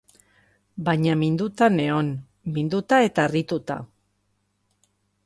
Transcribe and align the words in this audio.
Baina 0.87 1.11
minduta 1.19 1.67
nengoen, 1.73 2.09
minduta 2.57 3.01
eta 3.11 3.27
harrituta. 3.29 3.79